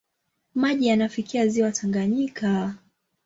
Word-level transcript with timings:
Maji 0.55 0.87
yanafikia 0.87 1.47
ziwa 1.47 1.71
Tanganyika. 1.71 2.75